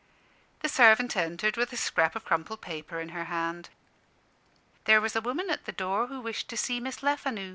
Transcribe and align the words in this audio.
The 0.61 0.67
servant 0.67 1.15
entered 1.15 1.57
with 1.57 1.71
a 1.71 1.77
scrap 1.77 2.15
of 2.15 2.25
crumpled 2.25 2.59
paper 2.61 2.99
in 2.99 3.09
her 3.09 3.25
hand. 3.25 3.69
"There 4.85 4.99
was 4.99 5.15
a 5.15 5.21
woman 5.21 5.51
at 5.51 5.65
the 5.65 5.71
door 5.71 6.07
who 6.07 6.19
wished 6.21 6.49
to 6.49 6.57
see 6.57 6.79
Miss 6.79 7.03
Lefanu." 7.03 7.49